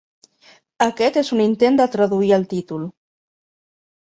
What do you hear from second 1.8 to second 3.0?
de traduir el títol.